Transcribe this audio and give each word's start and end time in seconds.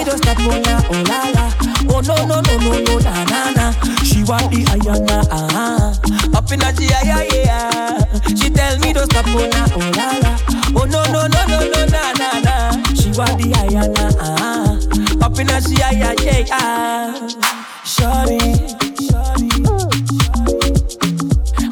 me 0.00 0.04
don't 0.06 0.18
stop, 0.18 0.36
oh 0.40 0.62
oh 0.90 1.02
la 1.08 1.20
la. 1.36 1.44
Oh 1.92 2.00
no 2.00 2.14
no 2.26 2.40
no 2.40 2.56
no 2.58 2.80
no 2.80 2.98
na 2.98 3.24
na 3.24 3.50
na. 3.52 3.72
She 4.02 4.22
want 4.24 4.50
the 4.50 4.64
ayana, 4.72 5.26
ah 5.30 5.48
ah 5.52 6.38
Up 6.38 6.50
in 6.52 6.58
the 6.60 6.68
yeah 6.80 7.22
yeah. 7.34 7.98
She 8.34 8.48
tell 8.50 8.78
me 8.78 8.92
don't 8.92 9.10
stop, 9.10 9.26
oh 9.28 9.48
la 9.52 9.66
oh 9.76 9.90
la. 9.96 10.32
Oh 10.80 10.84
no 10.86 11.02
no 11.12 11.26
no 11.26 11.40
no 11.46 11.58
no 11.72 11.84
na 11.86 12.12
na 12.20 12.28
na. 12.40 12.54
She 12.94 13.10
want 13.12 13.36
the 13.38 13.52
ayana, 13.60 14.06
ah 14.20 14.36
ah 14.40 15.26
Up 15.26 15.38
in 15.38 15.46
the 15.46 15.76
yeah 15.78 15.92
yeah 15.92 16.14
yeah. 16.24 17.28
Shawty, 17.84 18.40
Shawty 19.04 19.48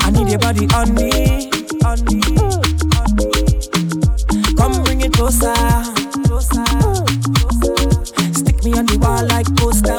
I 0.05 0.11
need 0.11 0.29
your 0.29 0.39
body 0.39 0.67
on 0.75 0.95
me, 0.95 1.11
on 1.85 1.99
me, 2.05 2.21
on 2.99 3.11
me. 3.17 3.29
Come 4.57 4.83
bring 4.85 5.01
it 5.01 5.13
closer. 5.13 5.98
like 9.23 9.47
Costa. 9.57 9.98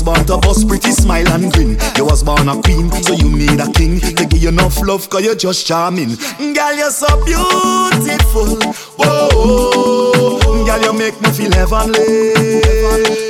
Was 0.00 0.16
born 0.16 0.26
to 0.26 0.38
bust 0.46 0.68
pretty 0.68 0.92
smile 0.92 1.28
and 1.28 1.52
grin. 1.52 1.76
You 1.96 2.04
was 2.04 2.22
born 2.22 2.48
a 2.48 2.60
queen, 2.62 2.90
so 3.02 3.12
you 3.14 3.28
need 3.28 3.60
a 3.60 3.70
king 3.72 4.00
to 4.00 4.24
give 4.26 4.42
you 4.42 4.48
enough 4.48 4.80
love, 4.82 5.08
cause 5.10 5.22
you're 5.24 5.34
just 5.34 5.66
charming. 5.66 6.16
Girl, 6.38 6.74
you're 6.74 6.90
so 6.90 7.08
beautiful. 7.24 8.56
Whoa, 8.96 10.64
girl, 10.64 10.80
you 10.80 10.92
make 10.92 11.20
me 11.20 11.30
feel 11.30 11.52
heavenly. 11.52 12.32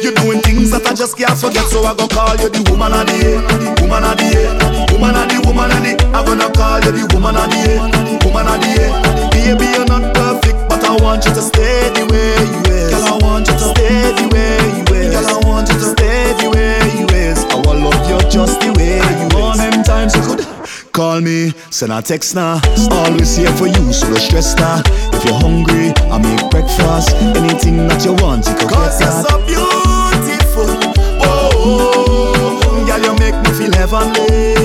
You're 0.03 0.15
doing 0.15 0.41
things 0.41 0.71
that 0.71 0.87
I 0.87 0.95
just 0.95 1.17
can't 1.17 1.39
forget, 1.39 1.67
so 1.67 1.83
I 1.83 1.95
go 1.95 2.07
call 2.07 2.37
you 2.37 2.49
the 2.49 2.63
woman 2.71 2.93
of 2.93 3.07
the 3.07 3.17
year, 3.19 3.41
woman 3.83 4.05
of 4.05 4.17
the 4.17 4.27
year, 4.31 4.51
woman 4.95 5.17
of 5.17 5.27
the 5.27 5.39
woman 5.47 5.71
of 5.71 5.83
the. 5.83 5.93
I'm 6.15 6.25
gonna 6.25 6.51
call 6.53 6.79
you 6.85 6.93
the 6.93 7.05
woman 7.15 7.37
of 7.37 7.51
the 7.51 7.59
year, 7.67 7.83
woman 8.25 8.47
of 8.47 8.61
the 8.63 8.69
year. 8.79 8.91
Baby, 9.35 9.67
you're 9.75 9.87
not 9.87 10.15
perfect, 10.15 10.69
but 10.69 10.85
I 10.85 10.95
want 11.03 11.25
you 11.25 11.35
to 11.35 11.43
stay 11.43 11.70
send 21.81 21.93
a 21.93 22.03
text 22.03 22.35
now. 22.35 22.61
Always 22.91 23.37
here 23.37 23.51
for 23.57 23.67
you, 23.67 23.91
so 23.91 24.07
don't 24.09 24.19
stress 24.19 24.55
now. 24.57 24.83
If 25.15 25.25
you're 25.25 25.41
hungry, 25.41 25.95
I 26.13 26.19
make 26.19 26.51
breakfast. 26.51 27.17
Anything 27.41 27.89
that 27.89 28.05
you 28.05 28.13
want, 28.21 28.47
you 28.47 28.55
can 28.55 28.69
Cause 28.69 28.99
get 28.99 29.09
you're 29.09 29.25
so 29.25 29.39
beautiful. 29.49 30.69
Whoa, 31.23 32.85
girl, 32.85 33.01
you 33.01 33.15
make 33.19 33.35
me 33.43 33.51
feel 33.57 33.73
heavenly. 33.73 34.60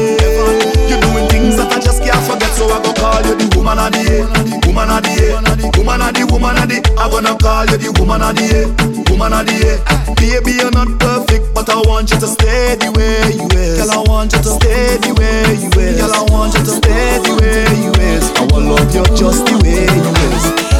So 2.55 2.71
I 2.71 2.79
go 2.81 2.91
call 2.95 3.19
you 3.27 3.35
the 3.35 3.47
woman 3.55 3.77
of 3.79 3.91
the 3.91 3.99
year, 4.07 4.25
woman 4.65 4.89
of 4.89 5.03
the 5.03 5.11
year, 5.19 5.35
woman 5.75 6.01
of 6.01 6.11
the 6.15 6.23
woman 6.31 6.55
of 6.55 6.67
the. 6.71 6.79
I 6.95 7.09
gonna 7.11 7.35
call 7.37 7.65
you 7.67 7.77
the 7.77 7.91
woman 7.99 8.21
of 8.23 8.35
the 8.35 8.43
year, 8.47 8.65
woman 9.11 9.33
of 9.35 9.43
the 9.45 9.53
year. 9.59 9.77
Baby, 10.15 10.57
you're 10.63 10.71
not 10.71 10.87
perfect, 10.99 11.53
but 11.53 11.67
I 11.69 11.75
want 11.83 12.11
you 12.11 12.19
to 12.19 12.27
stay 12.27 12.75
the 12.79 12.91
way 12.95 13.35
you 13.35 13.47
is. 13.51 13.83
Girl, 13.83 13.91
I 13.91 14.09
want 14.09 14.31
you 14.33 14.39
to 14.39 14.51
stay 14.55 14.97
the 15.03 15.11
way 15.19 15.59
you 15.59 15.69
is. 15.75 15.99
Girl, 15.99 16.15
I 16.15 16.23
want 16.31 16.55
you 16.55 16.63
to 16.63 16.73
stay 16.79 17.19
the 17.27 17.33
way 17.35 17.67
you 17.83 17.91
is. 18.15 18.23
I 18.39 18.43
will 18.47 18.63
love 18.73 18.89
you 18.95 19.03
just 19.19 19.45
the 19.45 19.55
way 19.59 19.85
you 19.91 20.11
is. 20.31 20.74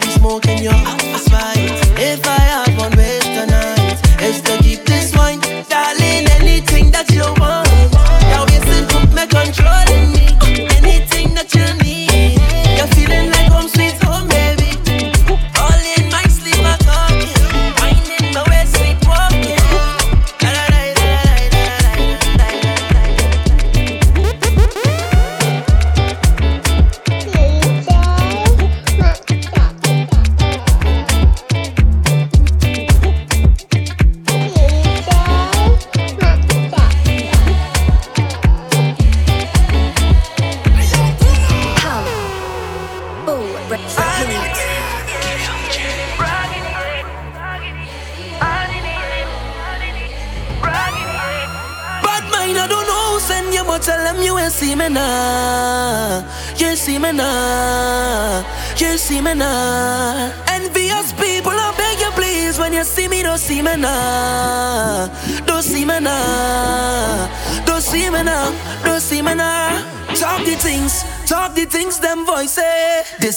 body 0.00 0.10
smoking, 0.12 0.58
yo. 0.62 0.99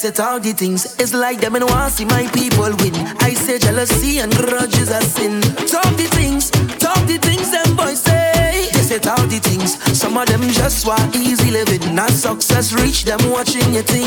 set 0.04 0.20
all 0.20 0.38
the 0.38 0.52
things. 0.52 1.00
It's 1.00 1.14
like 1.14 1.40
them 1.40 1.54
and 1.54 1.64
want 1.64 1.90
see 1.94 2.04
my 2.04 2.26
people 2.34 2.68
win. 2.80 2.94
I 3.24 3.32
say 3.32 3.58
jealousy 3.58 4.18
and 4.18 4.30
grudges 4.36 4.90
are 4.92 5.00
sin. 5.00 5.40
Talk 5.72 5.90
the 5.96 6.08
things, 6.12 6.50
talk 6.76 7.00
the 7.06 7.16
things 7.16 7.50
them 7.50 7.74
boys 7.74 8.02
say. 8.02 8.68
They 8.74 8.84
set 8.84 9.06
all 9.06 9.26
the 9.26 9.38
things. 9.38 9.80
Some 9.98 10.18
of 10.18 10.26
them 10.26 10.42
just 10.50 10.86
want 10.86 11.16
easy 11.16 11.50
living, 11.50 11.94
not 11.94 12.10
success. 12.10 12.74
Reach 12.74 13.04
them 13.04 13.20
watching 13.30 13.72
your 13.72 13.82
thing. 13.84 14.03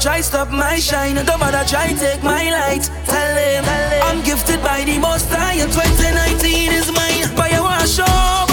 try 0.00 0.20
stop 0.22 0.50
my 0.50 0.78
shine. 0.78 1.14
Don't 1.14 1.38
bother 1.38 1.64
try 1.66 1.92
take 1.92 2.22
my 2.22 2.50
light. 2.50 2.90
Tell 3.04 3.36
him, 3.36 3.64
I'm 4.04 4.22
gifted 4.24 4.62
by 4.62 4.84
the 4.84 4.98
most 4.98 5.28
high, 5.28 5.54
and 5.54 5.70
2019 5.70 6.72
is 6.72 6.90
mine. 6.92 7.36
By 7.36 7.48
a 7.50 7.62
wash 7.62 7.98
up. 7.98 8.49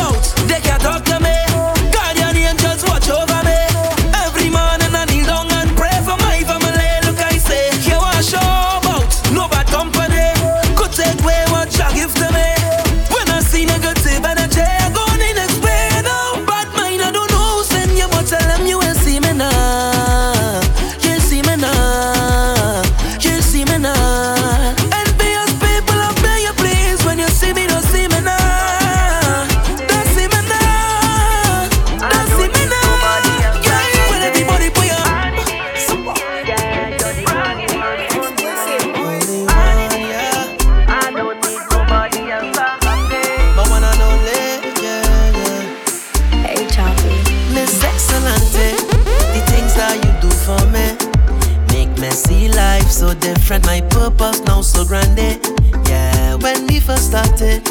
it. 57.48 57.64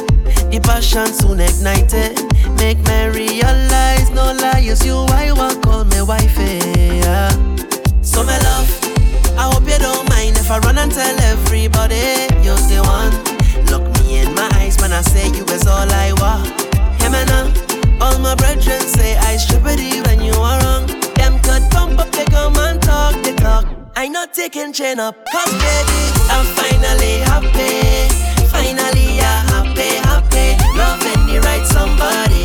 The 0.50 0.60
passion 0.62 1.06
soon 1.06 1.40
ignited. 1.40 2.16
Make 2.58 2.78
me 2.88 2.98
realize, 3.12 4.10
no 4.10 4.32
lies. 4.32 4.84
you 4.84 4.96
I 5.12 5.32
want 5.32 5.62
call 5.62 5.84
me 5.84 6.02
wife. 6.02 6.36
Yeah. 6.38 7.30
So 8.02 8.24
my 8.24 8.38
love, 8.48 8.70
I 9.36 9.50
hope 9.52 9.68
you 9.68 9.78
don't 9.78 10.08
mind 10.08 10.36
if 10.36 10.50
I 10.50 10.58
run 10.60 10.78
and 10.78 10.90
tell 10.90 11.16
everybody 11.20 12.26
you're 12.42 12.56
the 12.70 12.80
one. 12.82 13.12
Look 13.70 13.84
me 14.00 14.20
in 14.20 14.34
my 14.34 14.48
eyes 14.54 14.76
when 14.80 14.92
I 14.92 15.02
say 15.02 15.28
you 15.36 15.44
is 15.46 15.66
all 15.66 15.88
I 15.90 16.12
want. 16.20 16.48
Hey 17.00 17.10
man, 17.10 17.28
uh, 17.30 18.00
all 18.00 18.18
my 18.18 18.34
brethren 18.34 18.80
say 18.80 19.16
I 19.18 19.36
stupidity 19.36 20.00
when 20.02 20.20
you 20.20 20.34
are 20.34 20.58
wrong. 20.62 20.86
Them 21.20 21.38
could 21.42 21.64
pump 21.70 22.00
up, 22.00 22.10
they 22.12 22.24
come 22.26 22.56
and 22.56 22.80
talk, 22.80 23.14
they 23.22 23.34
talk. 23.34 23.66
I 23.96 24.08
not 24.08 24.32
taking 24.32 24.72
chain 24.72 25.00
up, 25.00 25.16
come 25.32 25.52
baby, 25.52 26.00
I'm 26.30 26.46
finally 26.56 27.20
happy. 27.28 28.25
somebody 31.98 32.35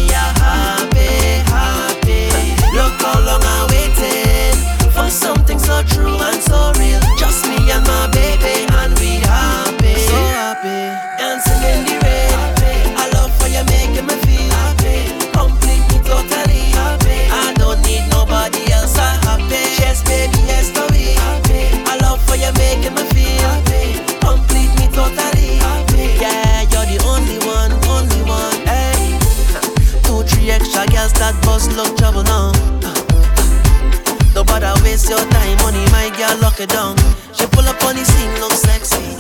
that 31.22 31.38
bus 31.46 31.70
look 31.78 31.96
trouble 31.98 32.24
now. 32.24 32.50
Uh. 32.82 34.34
Don't 34.34 34.48
bother 34.48 34.74
waste 34.82 35.08
your 35.08 35.22
time, 35.30 35.58
money, 35.62 35.86
my 35.94 36.10
girl, 36.18 36.36
lock 36.42 36.60
it 36.60 36.70
down. 36.70 36.98
She 37.32 37.46
pull 37.46 37.68
up 37.70 37.78
on 37.86 37.96
the 37.96 38.04
scene, 38.04 38.34
look 38.42 38.54
sexy. 38.54 39.14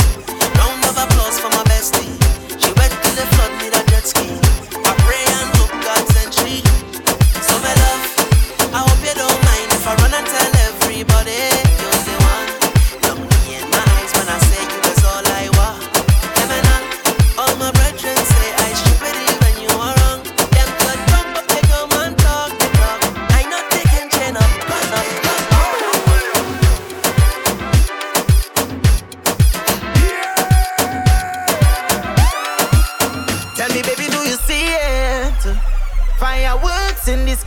Round 0.57 0.81
of 0.89 0.97
applause 0.97 1.37
for 1.37 1.49
my 1.53 1.63
bestie. 1.69 2.09
She 2.57 2.73
wet 2.73 2.89
till 2.89 3.13
the 3.13 3.25
flood, 3.37 3.53
need 3.61 3.73
a 3.77 3.81
jet 3.91 4.05
ski. 4.07 4.50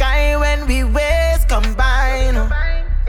sky 0.05 0.37
when 0.37 0.67
we 0.67 0.85
ways 0.85 1.45
combine. 1.49 2.37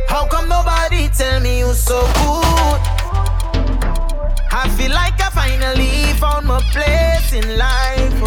How 0.08 0.28
come 0.28 0.48
nobody 0.48 1.10
tell 1.10 1.40
me 1.42 1.60
you 1.60 1.74
so 1.74 2.00
good? 2.20 2.82
I 4.62 4.64
feel 4.78 4.92
like 4.92 5.20
I 5.28 5.30
finally 5.42 6.14
found 6.22 6.46
my 6.48 6.62
place 6.74 7.34
in 7.34 7.58
life. 7.58 8.20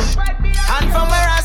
And 0.75 0.85
from 0.93 1.07
where 1.13 1.29
I 1.39 1.41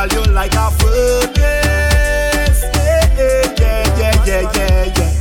Girl, 0.00 0.24
you 0.24 0.32
like 0.32 0.54
a 0.54 0.70
furnace. 0.70 2.62
Yeah, 2.72 3.04
yeah, 3.18 3.84
yeah, 3.98 4.24
yeah, 4.24 4.50
yeah, 4.54 4.96
yeah. 4.96 5.12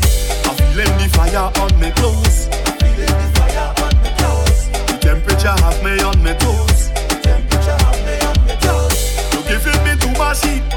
I'm 0.48 0.56
feeling 0.56 0.96
the 0.96 1.10
fire 1.12 1.52
on 1.60 1.72
my 1.82 1.92
clothes. 1.92 2.48
I'm 2.48 2.78
feeling 2.80 3.12
the 3.12 3.28
fire 3.36 3.74
on 3.84 3.94
my 4.00 4.10
clothes. 4.16 4.70
The 4.88 4.96
temperature 5.02 5.50
have 5.50 5.84
me 5.84 6.00
on 6.00 6.24
my 6.24 6.34
toes. 6.36 6.92
The 6.92 7.20
temperature 7.22 7.78
have 7.84 8.00
me 8.06 8.16
on 8.26 8.38
my 8.48 8.56
toes. 8.56 8.98
You're 9.34 9.60
giving 9.60 9.84
me 9.84 10.00
too 10.00 10.18
much 10.18 10.46
heat. 10.46 10.69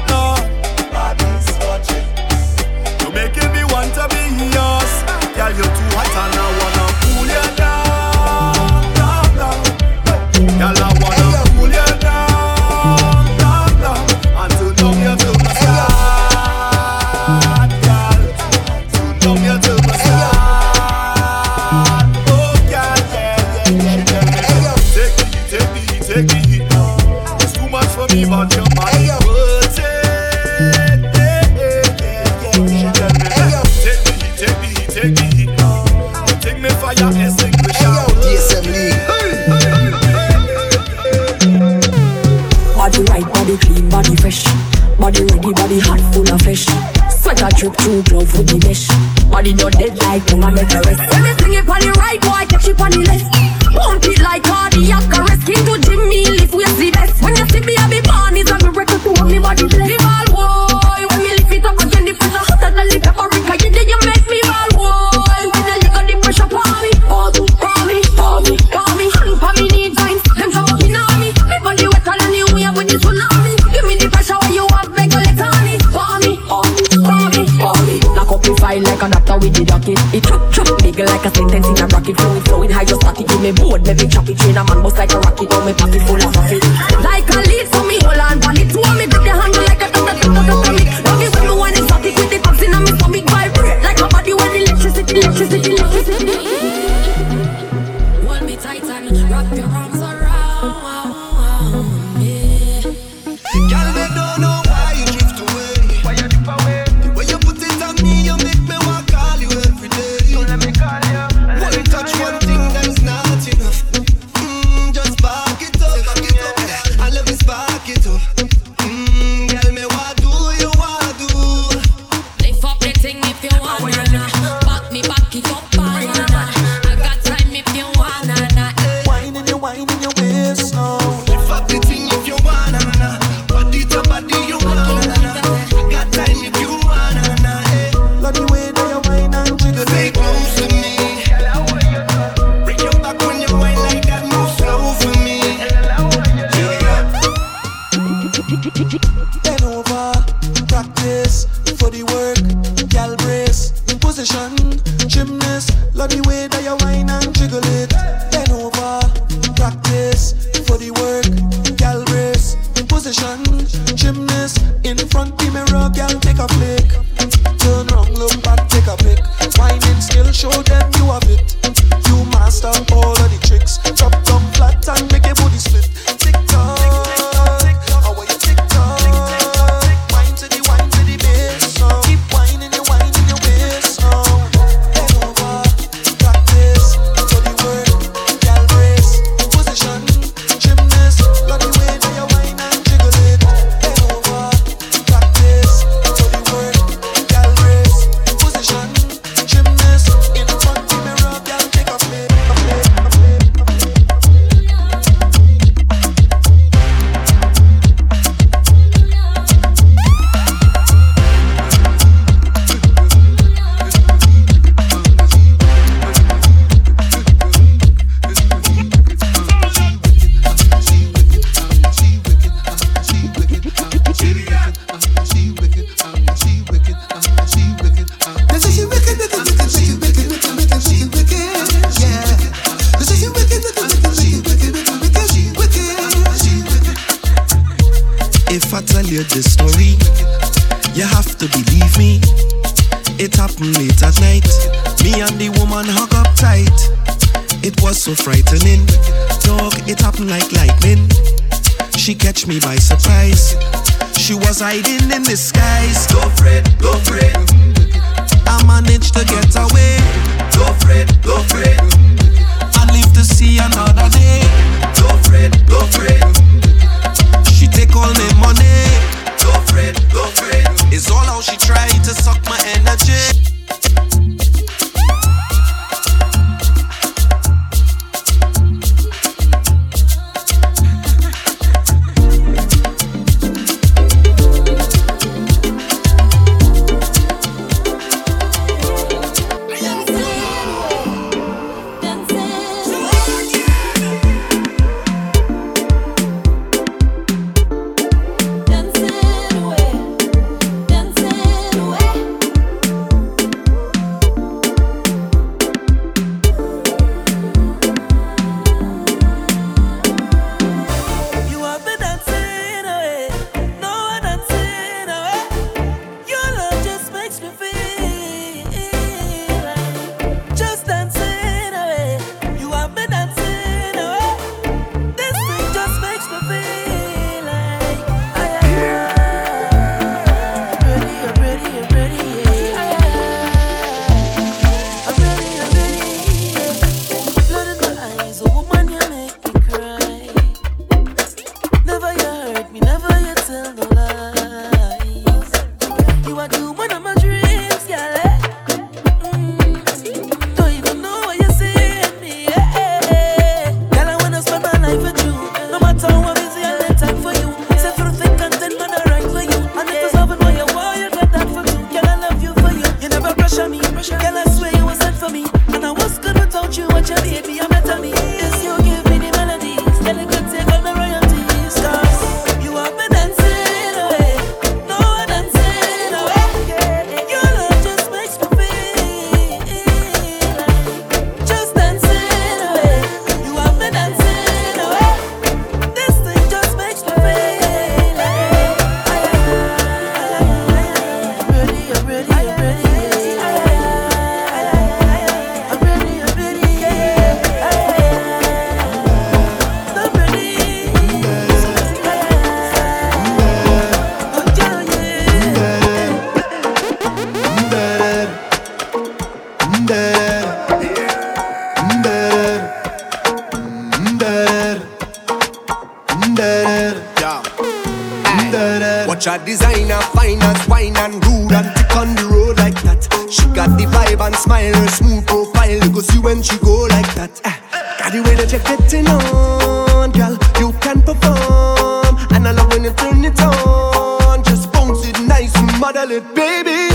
finer, 419.83 420.01
finance, 420.13 420.67
wine 420.67 420.95
and 420.97 421.25
rude 421.25 421.51
and 421.51 421.75
tick 421.75 421.95
on 421.95 422.15
the 422.15 422.23
road 422.23 422.57
like 422.57 422.79
that. 422.83 423.07
She 423.29 423.45
got 423.47 423.77
the 423.77 423.85
vibe 423.85 424.25
and 424.25 424.35
smile, 424.35 424.73
her 424.73 424.87
smooth 424.87 425.25
profile. 425.27 425.69
You 425.69 425.89
go 425.91 426.01
see 426.01 426.19
when 426.19 426.41
she 426.41 426.57
go 426.59 426.87
like 426.89 427.13
that. 427.15 427.41
Eh. 427.43 427.55
Got 427.99 428.11
the 428.11 428.21
way 428.23 428.35
that 428.35 428.51
you're 428.51 428.61
getting 428.63 429.07
on, 429.07 430.11
girl. 430.11 430.37
You 430.59 430.73
can 430.79 431.01
perform, 431.01 432.17
and 432.31 432.47
I 432.47 432.51
love 432.51 432.71
when 432.71 432.83
you 432.83 432.93
turn 432.93 433.23
it 433.25 433.39
on. 433.41 434.43
Just 434.43 434.71
bounce 434.71 435.05
it 435.07 435.19
nice, 435.21 435.55
and 435.55 435.79
model 435.79 436.11
it, 436.11 436.23
baby. 436.35 436.93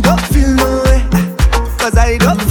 Don't 0.00 0.20
feel 0.32 0.54
no 0.54 0.82
way, 0.84 1.04
cause 1.78 1.96
I 1.96 2.18
don't. 2.18 2.45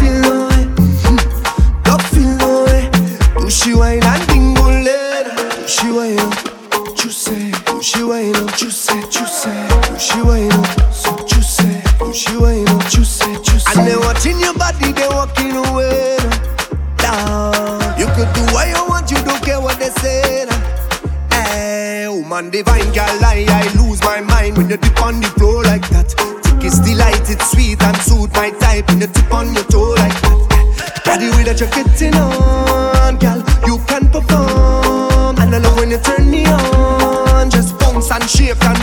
divine, 22.55 22.91
girl. 22.93 23.19
I, 23.25 23.45
I 23.49 23.63
lose 23.81 24.01
my 24.01 24.21
mind 24.21 24.57
when 24.57 24.69
you 24.69 24.77
dip 24.77 25.01
on 25.01 25.19
the 25.19 25.27
floor 25.35 25.63
like 25.63 25.87
that. 25.89 26.15
It's 26.63 26.79
delight, 26.79 27.29
it's 27.29 27.51
sweet 27.51 27.81
and 27.83 27.97
suit 27.97 28.31
my 28.33 28.51
type. 28.51 28.87
When 28.87 29.01
you 29.01 29.07
tip 29.07 29.33
on 29.33 29.53
your 29.53 29.63
toe 29.65 29.95
like 29.99 30.15
that. 30.23 31.01
Daddy, 31.03 31.29
way 31.35 31.43
that 31.43 31.59
you're 31.59 31.69
getting 31.69 32.15
on, 32.15 33.17
girl, 33.19 33.43
you 33.67 33.77
can 33.87 34.07
perform. 34.09 35.35
And 35.37 35.53
I 35.53 35.59
love 35.59 35.75
when 35.77 35.91
you 35.91 35.99
turn 35.99 36.31
me 36.31 36.45
on. 36.45 37.49
Just 37.49 37.77
bounce 37.79 38.11
and 38.11 38.23
shift. 38.29 38.63
and 38.63 38.74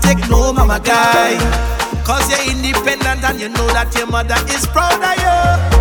take 0.00 0.28
no 0.28 0.52
mama 0.52 0.80
guy. 0.80 1.36
Cause 2.04 2.28
you're 2.30 2.56
independent 2.56 3.24
and 3.24 3.40
you 3.40 3.48
know 3.48 3.66
that 3.68 3.94
your 3.96 4.06
mother 4.06 4.36
is 4.48 4.66
proud 4.66 5.02
of 5.02 5.72
you. 5.72 5.77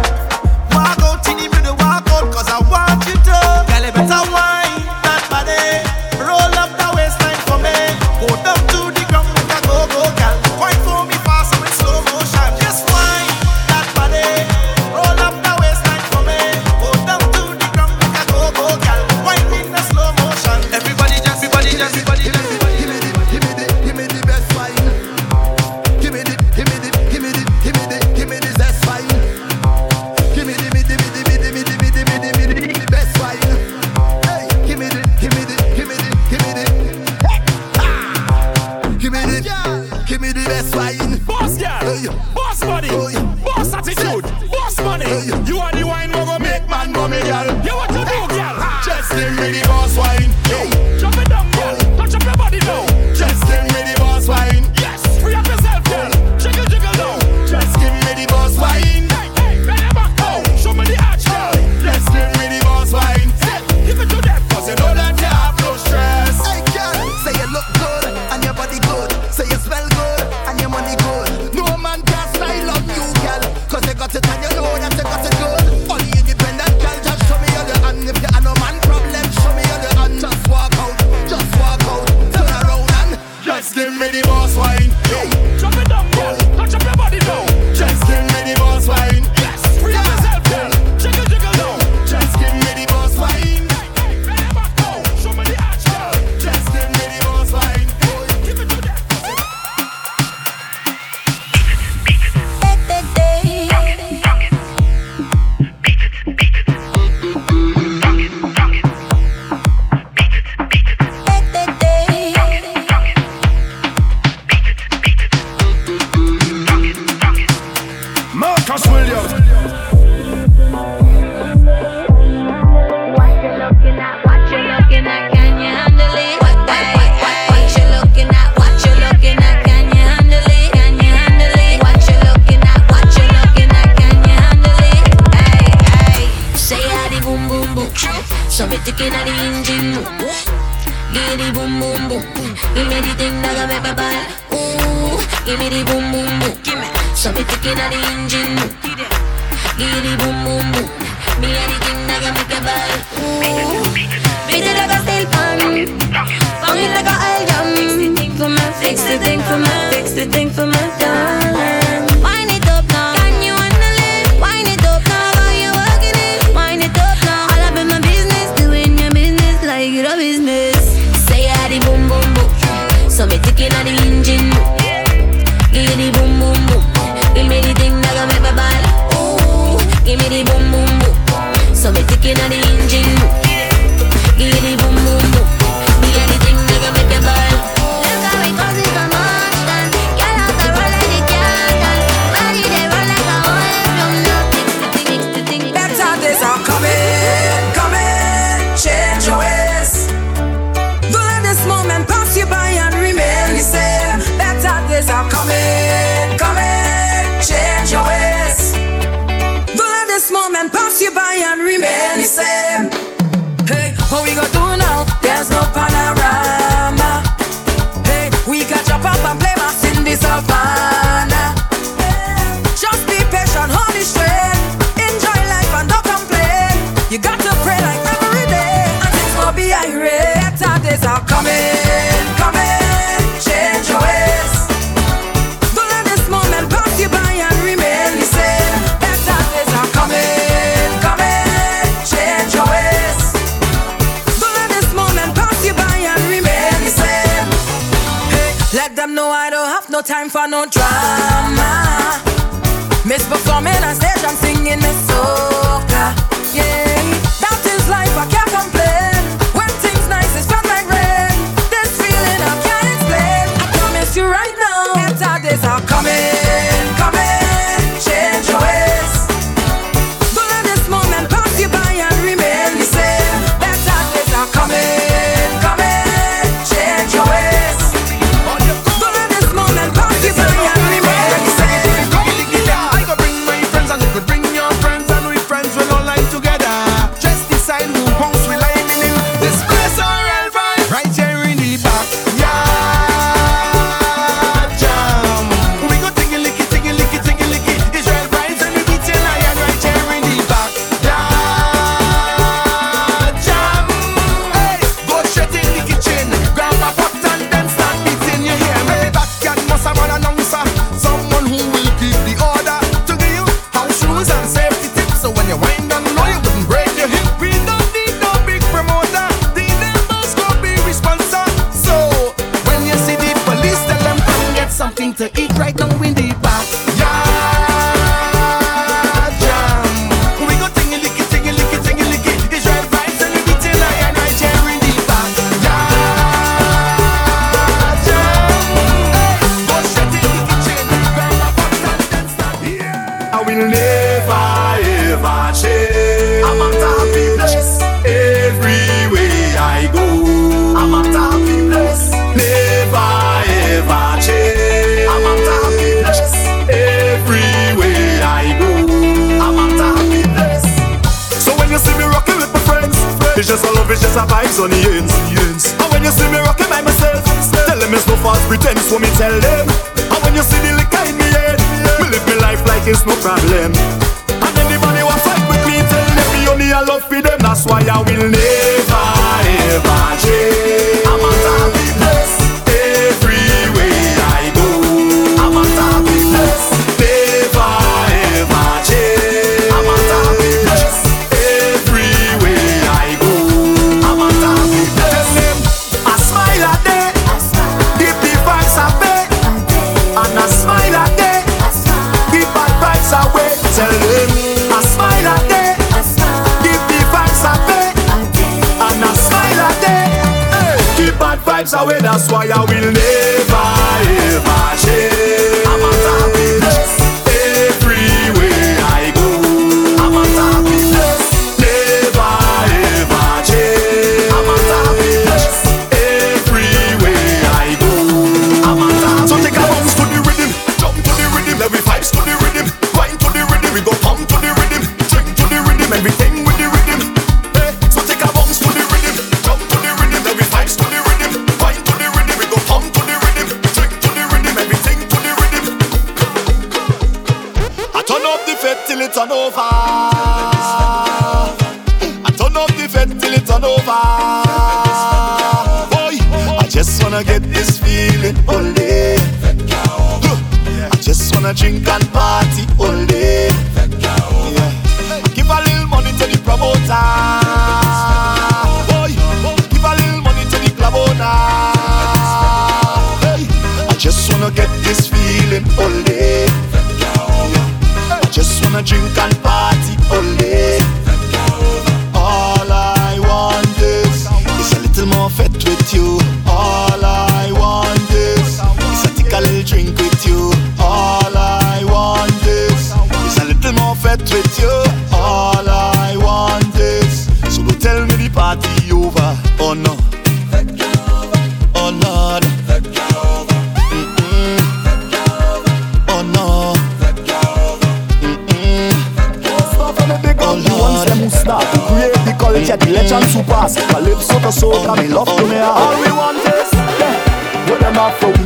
To 514.87 515.01
me 515.01 515.07
love 515.09 515.27
to 515.27 515.43
me 515.47 515.59
ah. 515.59 515.75
All 515.83 515.99
we 515.99 516.11
want 516.15 516.39
is, 516.39 516.71
yeah, 516.95 517.67
what 517.67 517.79
them 517.81 517.95
have 517.99 518.15
for 518.19 518.31
we. 518.31 518.45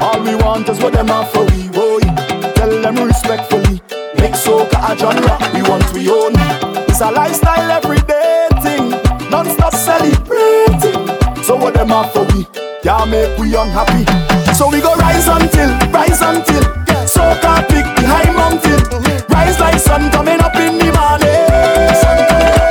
All 0.00 0.18
we 0.24 0.34
want 0.34 0.68
is 0.68 0.80
what 0.80 0.94
them 0.94 1.08
have 1.08 1.30
for 1.30 1.44
we, 1.44 1.68
oh, 1.74 2.00
boy 2.00 2.52
Tell 2.56 2.72
them 2.80 2.96
respectfully. 3.04 3.82
Make 4.16 4.32
soca 4.32 4.80
a 4.80 4.96
genre, 4.96 5.36
we 5.52 5.60
want 5.68 5.84
we 5.92 6.08
own 6.08 6.32
It's 6.88 7.00
a 7.02 7.10
lifestyle 7.10 7.70
everyday 7.70 8.48
thing. 8.62 8.90
Non-stop 9.28 9.74
celebrating. 9.74 11.04
So 11.44 11.56
what 11.56 11.74
them 11.74 11.88
have 11.88 12.10
for 12.12 12.24
we 12.32 12.46
Can't 12.82 13.10
make 13.10 13.36
we 13.36 13.54
unhappy. 13.54 14.08
So 14.54 14.70
we 14.70 14.80
go 14.80 14.94
rise 14.96 15.28
until, 15.28 15.68
rise 15.92 16.22
until 16.22 16.64
Soca 17.04 17.60
the 17.68 18.06
high 18.08 18.32
mountain. 18.32 18.80
Rise 19.28 19.60
like 19.60 19.78
sun 19.78 20.10
coming 20.10 20.40
up 20.40 20.56
in 20.56 20.78
the 20.78 20.92
morning 20.96 22.63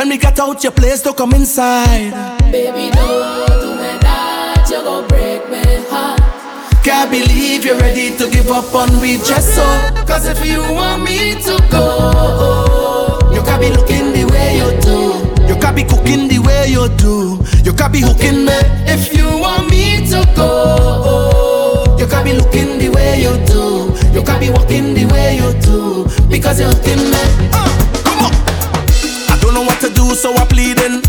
tell 0.00 0.08
me 0.08 0.16
get 0.16 0.40
out 0.40 0.64
your 0.64 0.72
place 0.72 1.02
to 1.02 1.12
come 1.12 1.34
inside. 1.34 2.10
Baby, 2.50 2.90
don't 2.90 3.60
do 3.60 3.70
me 3.76 3.92
that. 4.00 4.66
You 4.70 4.82
gon' 4.82 5.06
break 5.08 5.44
me 5.50 5.60
heart. 5.90 6.18
Can't 6.82 7.10
believe 7.10 7.66
you're 7.66 7.76
ready 7.76 8.16
to 8.16 8.30
give 8.30 8.48
up 8.48 8.74
on 8.74 8.88
me 9.02 9.18
just 9.18 9.54
so. 9.54 9.66
Cause 10.06 10.26
if 10.26 10.40
you 10.46 10.60
want 10.72 11.02
me 11.02 11.34
to 11.44 11.54
go, 11.70 13.18
you 13.34 13.42
can't 13.42 13.60
be 13.60 13.68
looking 13.68 14.14
the 14.16 14.24
way 14.32 14.56
you 14.56 14.70
do. 14.80 15.20
You 15.46 15.60
can't 15.60 15.76
be 15.76 15.84
cooking 15.84 16.28
the 16.28 16.38
way 16.38 16.68
you 16.68 16.88
do. 16.96 17.36
You 17.62 17.74
can't 17.74 17.92
be 17.92 18.00
hooking 18.00 18.46
me. 18.46 18.56
If 18.88 19.14
you 19.14 19.26
want 19.26 19.68
me 19.68 20.08
to 20.08 20.24
go, 20.34 21.96
you 21.98 22.06
can't 22.06 22.24
be 22.24 22.32
looking 22.32 22.78
the 22.78 22.88
way 22.88 23.20
you 23.20 23.36
do. 23.52 23.92
You 24.16 24.24
can't 24.24 24.40
be 24.40 24.48
walking 24.48 24.94
the 24.94 25.04
way 25.12 25.36
you 25.36 25.52
do. 25.60 26.08
Because 26.30 26.58
you're 26.58 26.70
hooking 26.70 27.04
me. 27.12 27.49
So 30.20 30.34
I'm 30.34 30.46
pleading. 30.48 31.00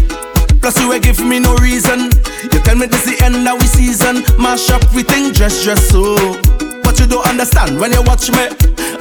Plus 0.62 0.80
you 0.80 0.94
ain't 0.94 1.04
give 1.04 1.20
me 1.20 1.40
no 1.40 1.54
reason. 1.58 2.08
You 2.48 2.60
tell 2.64 2.78
me 2.78 2.88
this 2.88 3.04
the 3.04 3.20
end 3.20 3.44
of 3.46 3.60
we 3.60 3.68
season. 3.68 4.24
Mash 4.40 4.70
up 4.72 4.80
we 4.96 5.04
think 5.04 5.36
dress 5.36 5.64
dress 5.64 5.84
so. 5.92 6.16
But 6.82 6.96
you 6.98 7.08
don't 7.08 7.28
understand 7.28 7.78
when 7.78 7.92
you 7.92 8.02
watch 8.08 8.32
me. 8.32 8.48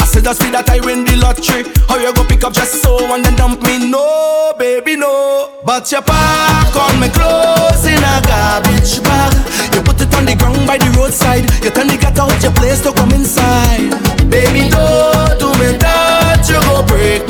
I 0.02 0.04
said 0.10 0.26
that's 0.26 0.42
me 0.42 0.50
that 0.50 0.66
I 0.68 0.82
win 0.82 1.06
the 1.06 1.14
lottery. 1.22 1.62
How 1.86 2.02
you 2.02 2.12
go 2.12 2.26
pick 2.26 2.42
up 2.42 2.52
just 2.52 2.82
so 2.82 2.98
and 3.14 3.24
then 3.24 3.36
dump 3.36 3.62
me? 3.62 3.86
No, 3.86 4.52
baby, 4.58 4.96
no. 4.96 5.62
But 5.64 5.86
you 5.92 6.02
pack 6.02 6.74
on 6.74 6.98
my 6.98 7.06
clothes 7.14 7.86
in 7.86 8.02
a 8.02 8.18
garbage 8.26 8.98
bag. 9.06 9.30
You 9.70 9.82
put 9.86 10.02
it 10.02 10.10
on 10.18 10.26
the 10.26 10.34
ground 10.34 10.66
by 10.66 10.78
the 10.78 10.90
roadside. 10.98 11.46
You 11.62 11.70
tell 11.70 11.86
me 11.86 11.94
get 11.94 12.18
out 12.18 12.34
your 12.42 12.52
place 12.58 12.82
to 12.82 12.90
come 12.90 13.14
inside. 13.14 13.94
Baby, 14.26 14.74
don't 14.74 15.38
do 15.38 15.54
me 15.62 15.78
that. 15.78 16.42
You 16.50 16.58
go 16.66 16.82
break 16.82 17.29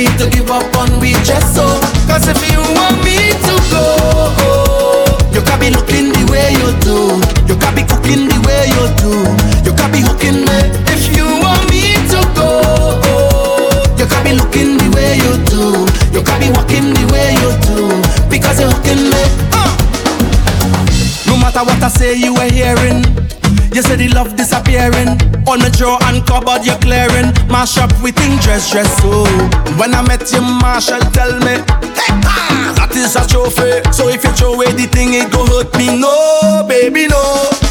believe 0.00 0.18
to 0.18 0.30
give 0.30 0.50
up 0.50 0.76
on 0.76 1.00
me 1.00 1.12
just 1.24 1.54
so. 1.54 1.66
Cause 2.08 2.26
if 2.28 2.40
you 2.50 2.60
want 2.74 2.96
me 3.04 3.18
to 3.46 3.54
go, 3.68 3.84
you 5.32 5.42
can't 5.42 5.60
be 5.60 5.70
looking 5.70 6.12
the 6.12 6.24
way 6.32 6.52
you 6.56 6.68
do. 6.80 7.20
You 7.48 7.58
can't 7.60 7.76
be 7.76 7.82
cooking 7.82 8.28
the 8.28 8.38
way 8.46 8.64
you 8.76 8.84
do. 8.96 9.12
You 9.64 9.76
can't 9.76 9.92
be 9.92 10.00
hooking 10.00 10.40
me. 10.48 10.58
If 10.88 11.14
you 11.16 11.26
want 11.44 11.68
me 11.68 11.92
to 12.12 12.20
go, 12.32 12.48
you 13.98 14.06
can't 14.06 14.24
be 14.24 14.32
looking 14.40 14.78
the 14.80 14.88
way 14.96 15.20
you 15.20 15.32
do. 15.52 15.84
You 16.16 16.24
can't 16.24 16.40
be 16.40 16.48
walking 16.48 16.94
the 16.96 17.04
way 17.12 17.36
you 17.42 17.50
do. 17.68 17.76
Because 18.30 18.60
you're 18.60 18.70
hooking 18.72 19.04
me. 19.12 19.22
Uh. 19.52 19.76
No 21.26 21.36
matter 21.36 21.62
what 21.64 21.82
I 21.82 21.88
say, 21.88 22.14
you 22.14 22.34
were 22.34 22.50
hearing. 22.50 23.04
You 23.72 23.82
say 23.82 23.96
the 23.96 24.08
love 24.10 24.34
disappearing. 24.36 25.14
On 25.46 25.58
my 25.62 25.70
drawer 25.70 25.98
and 26.10 26.26
cupboard, 26.26 26.66
you're 26.66 26.78
clearing. 26.82 27.30
Mash 27.46 27.78
up 27.78 27.90
with 28.02 28.16
thing 28.16 28.36
dress, 28.42 28.70
dress 28.70 28.90
so. 28.98 29.24
When 29.78 29.94
I 29.94 30.02
met 30.02 30.26
you, 30.32 30.42
Marshall 30.42 31.00
tell 31.14 31.30
me, 31.46 31.62
ah, 32.26 32.74
that 32.74 32.90
is 32.98 33.14
a 33.14 33.22
trophy. 33.30 33.78
So 33.94 34.10
if 34.10 34.26
you 34.26 34.32
throw 34.34 34.54
away 34.58 34.74
the 34.74 34.90
thing, 34.90 35.14
it 35.14 35.30
go 35.30 35.46
hurt 35.46 35.70
me. 35.78 35.86
No, 35.86 36.66
baby, 36.66 37.06
no. 37.06 37.22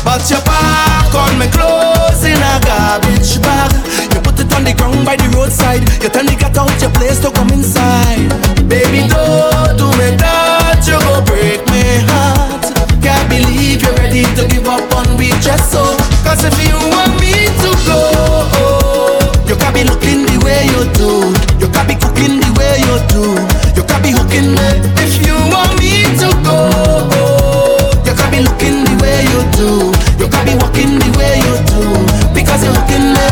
But 0.07 0.23
you 0.31 0.39
pack 0.47 1.11
on 1.11 1.35
my 1.35 1.51
clothes 1.51 2.23
in 2.23 2.39
a 2.39 2.53
garbage 2.63 3.35
bag. 3.43 3.75
You 4.15 4.23
put 4.23 4.39
it 4.39 4.47
on 4.55 4.63
the 4.63 4.71
ground 4.71 5.03
by 5.03 5.19
the 5.19 5.27
roadside. 5.35 5.83
You 5.99 6.07
tell 6.07 6.23
me 6.23 6.39
get 6.39 6.55
out 6.55 6.71
your 6.79 6.91
place 6.95 7.19
to 7.27 7.29
come 7.31 7.51
inside. 7.51 8.31
Baby, 8.71 9.03
don't 9.11 9.75
do 9.75 9.91
me 9.99 10.15
that. 10.15 10.79
You 10.87 10.95
go 10.95 11.19
break 11.27 11.59
my 11.67 12.07
heart. 12.07 12.49
Cause 15.39 16.43
if 16.43 16.67
you 16.67 16.75
want 16.91 17.15
me 17.19 17.31
to 17.63 17.71
go, 17.87 17.99
you 19.47 19.55
can 19.55 19.73
be 19.73 19.83
looking 19.83 20.27
the 20.27 20.35
way 20.43 20.67
you 20.67 20.83
do. 20.99 21.31
You 21.63 21.71
can 21.71 21.87
be 21.87 21.95
cooking 21.95 22.43
the 22.43 22.51
way 22.59 22.75
you 22.83 22.99
do. 23.07 23.39
You 23.73 23.83
can 23.87 24.01
be 24.03 24.11
hooking 24.11 24.51
me. 24.51 24.67
If 24.99 25.25
you 25.25 25.33
want 25.47 25.79
me 25.79 26.03
to 26.19 26.29
go, 26.43 26.59
you 28.03 28.13
can 28.13 28.29
be 28.35 28.43
looking 28.43 28.83
the 28.83 28.93
way 28.99 29.23
you 29.31 29.39
do. 29.55 29.95
You 30.19 30.27
can 30.27 30.43
be 30.43 30.53
walking 30.59 30.99
the 30.99 31.09
way 31.17 31.39
you 31.39 31.55
do. 31.71 31.87
Because 32.35 32.61
you're 32.61 32.75
hooking 32.75 33.15
me. 33.15 33.27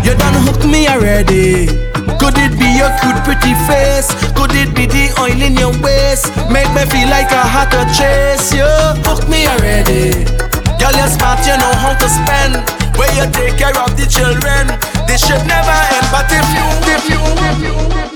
You 0.00 0.16
done 0.16 0.34
hook 0.48 0.64
me 0.64 0.88
already. 0.88 1.68
Could 2.16 2.40
it 2.40 2.56
be 2.58 2.72
your 2.72 2.90
cute 3.04 3.20
pretty 3.22 3.52
face? 3.68 4.10
Could 4.32 4.56
it 4.56 4.74
be 4.74 4.86
the 4.86 5.12
oil 5.20 5.40
in 5.44 5.60
your 5.60 5.76
waist? 5.84 6.32
Make 6.48 6.72
me 6.72 6.88
feel 6.88 7.08
like 7.12 7.30
I 7.30 7.44
had 7.44 7.68
to 7.76 7.84
chase 7.92 8.50
you. 8.56 8.66
Hook 9.04 9.28
me 9.28 9.46
already. 9.46 10.45
Girl, 10.86 10.98
you're 10.98 11.08
smart, 11.08 11.44
you 11.44 11.56
know 11.58 11.72
how 11.82 11.98
to 11.98 12.08
spend. 12.08 12.62
Where 12.96 13.10
you 13.16 13.28
take 13.32 13.58
care 13.58 13.76
of 13.76 13.96
the 13.96 14.06
children. 14.06 14.70
This 15.08 15.26
should 15.26 15.44
never 15.44 15.74
end. 15.90 16.06
But 16.14 16.30
if 16.30 16.46
you, 16.54 16.66
if 16.94 17.10
you, 17.10 17.18
if 17.42 17.58
you, 17.58 17.74
if 17.98 18.15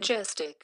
Majestic. 0.00 0.59